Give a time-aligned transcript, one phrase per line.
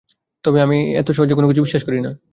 [0.45, 2.11] তবে আমি এত সহজে কোনো কিছু বিশ্বাস করি না।